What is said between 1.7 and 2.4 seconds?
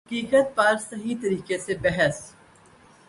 بحث